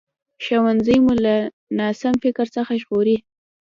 [0.43, 1.35] ښوونځی مو له
[1.79, 3.17] ناسم فکر څخه ژغوري